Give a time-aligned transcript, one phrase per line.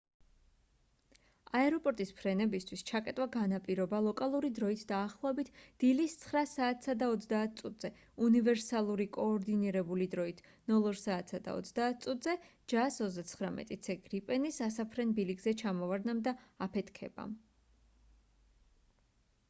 [1.57, 5.51] აეროპორტის ფრენებისთვის ჩაკეტვა განაპირობა ლოკალური დროით დაახლოებით
[5.83, 7.91] დილის 9:30 საათზე
[8.29, 10.41] უნივერსალური კოორდინირებული დროით
[10.73, 12.35] 0230 საათზე
[12.75, 16.35] jas 39c gripen-ის ასაფრენ ბილიკზე ჩამოვარდნამ და
[16.69, 17.39] აფეთქებამ